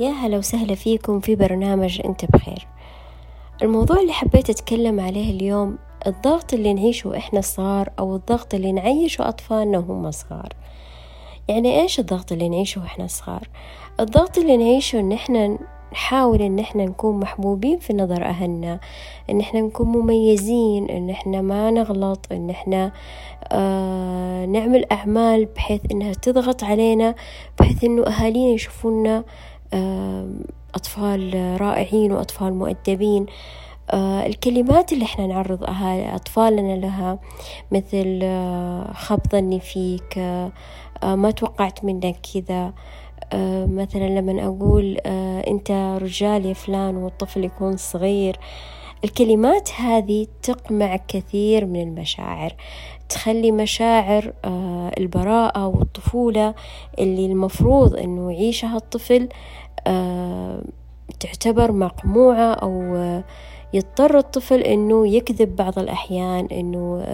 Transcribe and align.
يا 0.00 0.10
هلا 0.10 0.38
وسهلا 0.38 0.74
فيكم 0.74 1.20
في 1.20 1.36
برنامج 1.36 2.00
أنت 2.04 2.24
بخير. 2.24 2.66
الموضوع 3.62 4.00
اللي 4.00 4.12
حبيت 4.12 4.50
أتكلم 4.50 5.00
عليه 5.00 5.30
اليوم 5.30 5.78
الضغط 6.06 6.54
اللي 6.54 6.74
نعيشه 6.74 7.16
إحنا 7.16 7.40
صغار 7.40 7.88
أو 7.98 8.16
الضغط 8.16 8.54
اللي 8.54 8.72
نعيشه 8.72 9.28
أطفالنا 9.28 9.78
وهم 9.78 10.10
صغار. 10.10 10.48
يعني 11.48 11.80
إيش 11.80 12.00
الضغط 12.00 12.32
اللي 12.32 12.48
نعيشه 12.48 12.80
وإحنا 12.80 13.06
صغار؟ 13.06 13.48
الضغط 14.00 14.38
اللي 14.38 14.56
نعيشه 14.56 15.00
إن 15.00 15.12
إحنا 15.12 15.58
نحاول 15.92 16.42
إن 16.42 16.58
إحنا 16.58 16.84
نكون 16.84 17.20
محبوبين 17.20 17.78
في 17.78 17.92
نظر 17.92 18.24
أهلنا 18.24 18.80
إن 19.30 19.40
إحنا 19.40 19.60
نكون 19.60 19.88
مميزين 19.88 20.90
إن 20.90 21.10
إحنا 21.10 21.40
ما 21.40 21.70
نغلط 21.70 22.26
إن 22.32 22.50
إحنا 22.50 22.92
آه 23.52 24.46
نعمل 24.46 24.84
أعمال 24.92 25.44
بحيث 25.44 25.80
إنها 25.90 26.12
تضغط 26.12 26.64
علينا 26.64 27.14
بحيث 27.60 27.84
إنه 27.84 28.02
أهالينا 28.06 28.54
يشوفونا 28.54 29.24
أطفال 30.74 31.56
رائعين 31.60 32.12
وأطفال 32.12 32.54
مؤدبين. 32.54 33.26
آه 33.90 34.26
الكلمات 34.26 34.92
اللي 34.92 35.04
إحنا 35.04 35.26
نعرض 35.26 35.64
أطفالنا 36.14 36.76
لها 36.76 37.18
مثل 37.72 38.20
آه 38.22 38.92
خاب 38.92 39.20
ظني 39.32 39.60
فيك 39.60 40.18
آه 40.18 40.52
ما 41.02 41.30
توقعت 41.30 41.84
منك 41.84 42.16
كذا. 42.34 42.72
مثلا 43.66 44.08
لما 44.20 44.44
أقول 44.46 44.96
أنت 45.48 45.70
رجال 46.02 46.46
يا 46.46 46.54
فلان 46.54 46.96
والطفل 46.96 47.44
يكون 47.44 47.76
صغير. 47.76 48.36
الكلمات 49.04 49.70
هذه 49.72 50.26
تقمع 50.42 50.96
كثير 51.08 51.66
من 51.66 51.82
المشاعر. 51.82 52.54
تخلي 53.08 53.52
مشاعر 53.52 54.32
آه 54.44 54.92
البراءة 54.98 55.66
والطفولة 55.66 56.54
اللي 56.98 57.26
المفروض 57.26 57.96
أنه 57.96 58.32
يعيشها 58.32 58.76
الطفل 58.76 59.28
تعتبر 61.20 61.72
مقموعة 61.72 62.52
أو 62.54 62.96
يضطر 63.72 64.18
الطفل 64.18 64.60
إنه 64.60 65.08
يكذب 65.08 65.56
بعض 65.56 65.78
الأحيان 65.78 66.46
إنه 66.52 67.04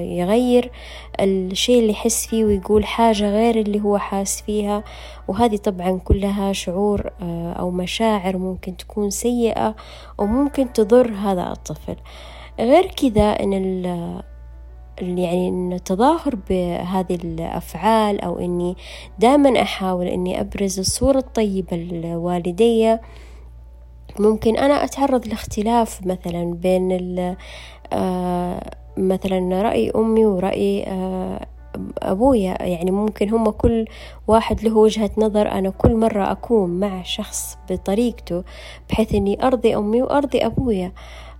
يغير 0.00 0.70
الشيء 1.20 1.80
اللي 1.80 1.92
يحس 1.92 2.26
فيه 2.26 2.44
ويقول 2.44 2.84
حاجة 2.84 3.30
غير 3.30 3.60
اللي 3.60 3.80
هو 3.80 3.98
حاس 3.98 4.42
فيها. 4.42 4.84
وهذه 5.28 5.56
طبعا 5.56 5.98
كلها 6.04 6.52
شعور 6.52 7.10
أو 7.58 7.70
مشاعر 7.70 8.36
ممكن 8.36 8.76
تكون 8.76 9.10
سيئة 9.10 9.76
وممكن 10.18 10.72
تضر 10.72 11.12
هذا 11.12 11.52
الطفل. 11.52 11.96
غير 12.60 12.86
كذا 12.86 13.30
إن 13.42 13.52
يعني 15.02 15.48
إن 15.48 15.72
التظاهر 15.72 16.34
بهذه 16.50 17.14
الأفعال 17.24 18.20
أو 18.20 18.38
إني 18.38 18.76
دائما 19.18 19.62
أحاول 19.62 20.06
إني 20.06 20.40
أبرز 20.40 20.78
الصورة 20.78 21.18
الطيبة 21.18 21.76
لوالدي 21.76 22.98
ممكن 24.18 24.56
أنا 24.56 24.84
أتعرض 24.84 25.26
لاختلاف 25.26 26.06
مثلا 26.06 26.54
بين 26.54 27.36
آه 27.92 28.70
مثلا 28.96 29.62
رأي 29.62 29.90
أمي 29.90 30.26
ورأي 30.26 30.84
آه 30.88 31.46
أبويا. 32.02 32.62
يعني 32.62 32.90
ممكن 32.90 33.30
هم 33.30 33.50
كل 33.50 33.84
واحد 34.28 34.62
له 34.64 34.76
وجهة 34.76 35.10
نظر. 35.18 35.48
أنا 35.52 35.70
كل 35.70 35.96
مرة 35.96 36.32
أكون 36.32 36.70
مع 36.70 37.02
شخص 37.02 37.58
بطريقته 37.70 38.44
بحيث 38.90 39.14
إني 39.14 39.46
أرضي 39.46 39.76
أمي 39.76 40.02
وأرضي 40.02 40.46
أبويا. 40.46 40.92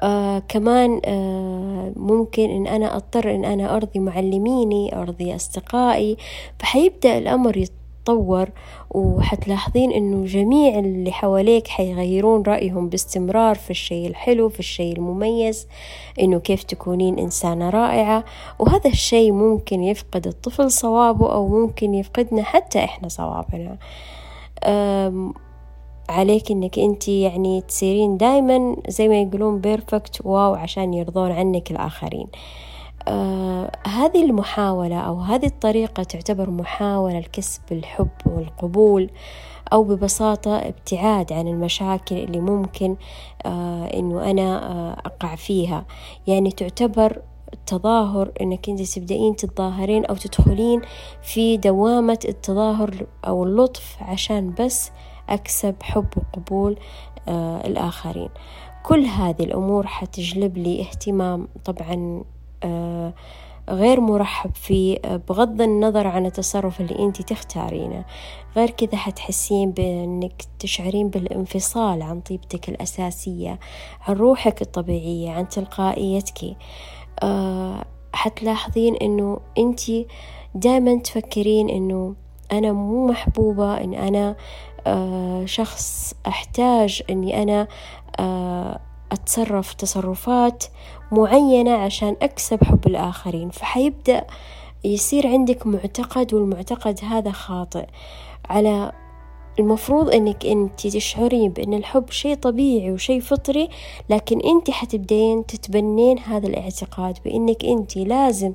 آه 0.00 0.38
كمان 0.38 1.00
آه 1.04 1.92
ممكن 1.96 2.50
إن 2.50 2.66
أنا 2.66 2.96
أضطر 2.96 3.34
إن 3.34 3.44
أنا 3.44 3.76
أرضي 3.76 3.98
معلميني 3.98 4.96
أرضي 4.96 5.34
أصدقائي. 5.34 6.16
فحيبدأ 6.58 7.18
الأمر 7.18 7.64
يتطور 8.08 8.48
وحتلاحظين 8.90 9.92
إنه 9.92 10.26
جميع 10.26 10.78
اللي 10.78 11.12
حواليك 11.12 11.68
حيغيرون 11.68 12.42
رأيهم 12.42 12.88
باستمرار 12.88 13.54
في 13.54 13.70
الشيء 13.70 14.06
الحلو 14.06 14.48
في 14.48 14.58
الشيء 14.58 14.96
المميز 14.96 15.66
إنه 16.20 16.38
كيف 16.38 16.62
تكونين 16.62 17.18
إنسانة 17.18 17.70
رائعة. 17.70 18.24
وهذا 18.58 18.90
الشيء 18.90 19.32
ممكن 19.32 19.82
يفقد 19.82 20.26
الطفل 20.26 20.70
صوابه 20.70 21.32
أو 21.32 21.48
ممكن 21.48 21.94
يفقدنا 21.94 22.42
حتى 22.42 22.84
إحنا 22.84 23.08
صوابنا. 23.08 23.78
عليك 26.08 26.50
إنك 26.50 26.78
أنت 26.78 27.08
يعني 27.08 27.60
تصيرين 27.60 28.16
دايما 28.16 28.76
زي 28.88 29.08
ما 29.08 29.22
يقولون 29.22 29.60
perfect 29.60 30.20
واو 30.24 30.54
عشان 30.54 30.94
يرضون 30.94 31.32
عنك 31.32 31.70
الآخرين. 31.70 32.26
هذه 33.86 34.24
المحاولة 34.24 35.00
أو 35.00 35.20
هذه 35.20 35.46
الطريقة 35.46 36.02
تعتبر 36.02 36.50
محاولة 36.50 37.18
لكسب 37.18 37.62
الحب 37.72 38.08
والقبول 38.26 39.10
أو 39.72 39.84
ببساطة 39.84 40.56
ابتعاد 40.56 41.32
عن 41.32 41.48
المشاكل 41.48 42.16
اللي 42.16 42.40
ممكن 42.40 42.96
آه 43.46 43.84
إنه 43.94 44.30
أنا 44.30 44.72
آه 44.72 44.92
أقع 45.06 45.34
فيها. 45.34 45.86
يعني 46.26 46.50
تعتبر 46.50 47.22
التظاهر 47.52 48.32
إنك 48.40 48.68
أنت 48.68 48.82
تبدأين 48.82 49.36
تتظاهرين 49.36 50.04
أو 50.04 50.14
تدخلين 50.14 50.80
في 51.22 51.56
دوامة 51.56 52.18
التظاهر 52.28 53.06
أو 53.26 53.44
اللطف 53.44 53.96
عشان 54.00 54.54
بس 54.60 54.90
أكسب 55.28 55.74
حب 55.82 56.06
وقبول 56.16 56.78
آه 57.28 57.66
الآخرين. 57.66 58.28
كل 58.82 59.04
هذه 59.04 59.42
الأمور 59.42 59.86
حتجلب 59.86 60.58
لي 60.58 60.80
اهتمام 60.80 61.48
طبعا 61.64 61.94
آه 61.94 62.37
غير 63.68 64.00
مرحب 64.00 64.54
فيه 64.54 64.98
بغض 65.28 65.62
النظر 65.62 66.06
عن 66.06 66.26
التصرف 66.26 66.80
اللي 66.80 66.98
انت 66.98 67.22
تختارينه. 67.22 68.04
غير 68.56 68.70
كذا 68.70 68.96
حتحسين 68.96 69.70
بأنك 69.70 70.42
تشعرين 70.58 71.08
بالانفصال 71.08 72.02
عن 72.02 72.20
طيبتك 72.20 72.68
الأساسية 72.68 73.58
عن 74.00 74.14
روحك 74.14 74.62
الطبيعية 74.62 75.30
عن 75.30 75.48
تلقائيتك. 75.48 76.56
أه 77.22 77.84
حتلاحظين 78.12 78.96
إنه 78.96 79.40
انت 79.58 79.80
دائما 80.54 80.98
تفكرين 80.98 81.70
إنه 81.70 82.14
أنا 82.52 82.72
مو 82.72 83.06
محبوبة 83.06 83.84
إن 83.84 83.94
أنا 83.94 84.36
شخص 85.46 86.14
أحتاج 86.26 87.02
إني 87.10 87.42
أنا 87.42 87.68
أتصرف 89.12 89.72
تصرفات 89.72 90.64
معينة 91.12 91.72
عشان 91.72 92.16
أكسب 92.22 92.64
حب 92.64 92.86
الآخرين 92.86 93.50
فحيبدأ 93.50 94.26
يصير 94.84 95.26
عندك 95.26 95.66
معتقد 95.66 96.34
والمعتقد 96.34 97.00
هذا 97.04 97.30
خاطئ. 97.30 97.86
على 98.50 98.92
المفروض 99.58 100.10
إنك 100.14 100.46
انت 100.46 100.86
تشعرين 100.86 101.50
بأن 101.50 101.74
الحب 101.74 102.10
شيء 102.10 102.34
طبيعي 102.34 102.92
وشيء 102.92 103.20
فطري 103.20 103.68
لكن 104.10 104.40
انت 104.40 104.70
حتبدين 104.70 105.46
تتبنين 105.46 106.18
هذا 106.18 106.46
الاعتقاد 106.46 107.18
بأنك 107.24 107.64
انت 107.64 107.96
لازم 107.96 108.52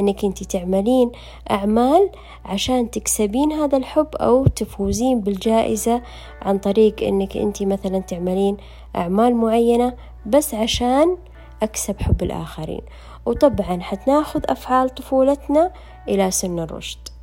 أنك 0.00 0.24
انت 0.24 0.42
تعملين 0.42 1.12
أعمال 1.50 2.10
عشان 2.44 2.90
تكسبين 2.90 3.52
هذا 3.52 3.76
الحب 3.76 4.08
أو 4.16 4.46
تفوزين 4.46 5.20
بالجائزة 5.20 6.02
عن 6.42 6.58
طريق 6.58 7.02
أنك 7.02 7.36
انت 7.36 7.62
مثلا 7.62 7.98
تعملين 7.98 8.56
أعمال 8.96 9.34
معينة 9.36 9.94
بس 10.26 10.54
عشان 10.54 11.16
أكسب 11.62 12.00
حب 12.02 12.22
الآخرين. 12.22 12.80
وطبعا 13.26 13.80
حتناخذ 13.80 14.40
أفعال 14.48 14.94
طفولتنا 14.94 15.72
إلى 16.08 16.30
سن 16.30 16.58
الرشد. 16.58 17.13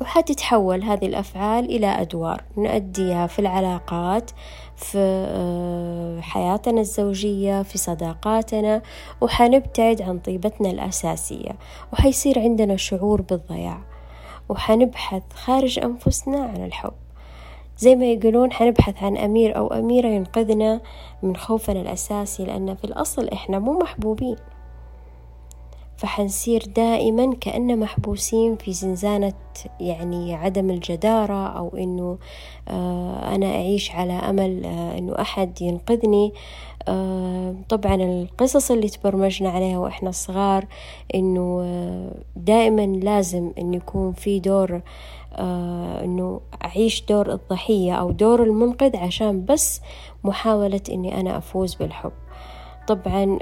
وحتتحول 0.00 0.82
هذه 0.82 1.06
الأفعال 1.06 1.64
إلى 1.64 1.86
أدوار 1.86 2.44
نؤديها 2.56 3.26
في 3.26 3.38
العلاقات 3.38 4.30
في 4.76 6.18
حياتنا 6.22 6.80
الزوجية 6.80 7.62
في 7.62 7.78
صداقاتنا 7.78 8.82
وحنبتعد 9.20 10.02
عن 10.02 10.18
طيبتنا 10.18 10.70
الأساسية 10.70 11.50
وحيصير 11.92 12.38
عندنا 12.38 12.76
شعور 12.76 13.22
بالضياع 13.22 13.80
وحنبحث 14.48 15.22
خارج 15.34 15.78
أنفسنا 15.78 16.38
عن 16.44 16.64
الحب. 16.64 16.92
زي 17.78 17.96
ما 17.96 18.04
يقولون 18.04 18.52
حنبحث 18.52 19.02
عن 19.02 19.16
أمير 19.16 19.56
أو 19.56 19.66
أميرة 19.66 20.08
ينقذنا 20.08 20.80
من 21.22 21.36
خوفنا 21.36 21.80
الأساسي 21.80 22.44
لأن 22.44 22.74
في 22.74 22.84
الأصل 22.84 23.28
إحنا 23.28 23.58
مو 23.58 23.78
محبوبين. 23.78 24.36
فحنصير 26.00 26.64
دائما 26.76 27.34
كأننا 27.34 27.74
محبوسين 27.74 28.56
في 28.56 28.72
زنزانة 28.72 29.32
يعني 29.80 30.34
عدم 30.34 30.70
الجدارة 30.70 31.46
أو 31.48 31.68
إنه 31.78 32.18
آه 32.68 33.34
أنا 33.34 33.46
أعيش 33.46 33.90
على 33.90 34.12
أمل 34.12 34.64
آه 34.64 34.98
إنه 34.98 35.20
أحد 35.20 35.62
ينقذني. 35.62 36.32
آه 36.88 37.54
طبعا 37.68 37.94
القصص 37.94 38.70
اللي 38.70 38.88
تبرمجنا 38.88 39.50
عليها 39.50 39.78
وإحنا 39.78 40.10
صغار 40.10 40.66
إنه 41.14 41.64
دائما 42.36 42.86
لازم 42.86 43.52
إنه 43.58 43.76
يكون 43.76 44.12
في 44.12 44.40
دور 44.40 44.80
إنه 46.04 46.40
أعيش 46.64 47.04
دور 47.08 47.32
الضحية 47.32 47.92
أو 47.92 48.10
دور 48.10 48.42
المنقذ 48.42 48.96
عشان 48.96 49.44
بس 49.44 49.80
محاولة 50.24 50.80
إني 50.90 51.20
أنا 51.20 51.38
أفوز 51.38 51.74
بالحب. 51.74 52.12
طبعا 52.90 53.38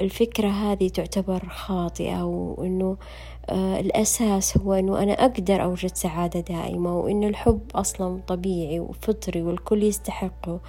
الفكرة 0.00 0.48
هذه 0.48 0.88
تعتبر 0.88 1.48
خاطئة 1.48 2.22
وإنه 2.22 2.96
الأساس 3.50 4.58
هو 4.58 4.72
أنه 4.72 5.02
أنا 5.02 5.12
أقدر 5.12 5.62
أوجد 5.62 5.96
سعادة 5.96 6.40
دائمة 6.40 6.98
وأن 6.98 7.24
الحب 7.24 7.60
أصلا 7.74 8.20
طبيعي 8.26 8.80
وفطري 8.80 9.42
والكل 9.42 9.82
يستحقه 9.82 10.60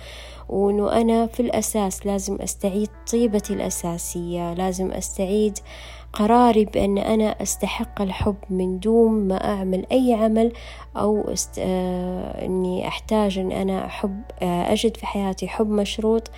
وأنه 0.50 1.02
أنا 1.02 1.28
في 1.28 1.40
الأساس 1.40 2.06
لازم 2.06 2.36
أستعيد 2.42 2.90
طيبتي 3.12 3.54
الأساسية 3.54 4.54
لازم 4.54 4.92
أستعيد 4.92 5.60
قراري 6.14 6.66
بأن 6.66 6.98
أنا 6.98 7.42
أستحق 7.42 8.02
الحب 8.02 8.36
من 8.50 8.80
دون 8.80 9.28
ما 9.28 9.54
أعمل 9.54 9.86
أي 9.92 10.14
عمل 10.14 10.54
أو 10.98 11.22
است... 11.22 11.60
آه... 11.60 12.46
أني 12.46 12.88
أحتاج 12.88 13.38
أن 13.38 13.52
أنا 13.52 13.86
أحب 13.86 14.22
آه... 14.42 14.74
أجد 14.74 14.98
في 14.98 15.06
حياتي 15.06 15.48
حب 15.48 15.69
مشروط 15.69 16.31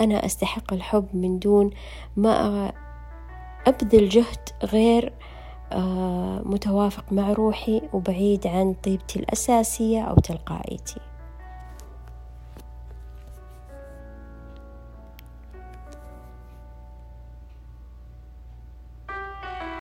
أنا 0.00 0.26
أستحق 0.26 0.72
الحب 0.72 1.06
من 1.14 1.38
دون 1.38 1.70
ما 2.16 2.72
أبذل 3.66 4.08
جهد 4.08 4.48
غير 4.64 5.06
آه... 5.06 5.31
متوافق 6.44 7.04
مع 7.12 7.32
روحي 7.32 7.82
وبعيد 7.92 8.46
عن 8.46 8.74
طيبتي 8.84 9.18
الأساسية 9.18 10.02
أو 10.02 10.14
تلقائيتي. 10.14 11.00